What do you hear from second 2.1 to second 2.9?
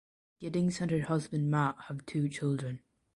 children.